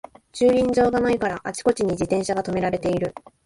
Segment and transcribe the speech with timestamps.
[0.31, 3.13] 駐輪場がないからあちこちに自転車がとめられてる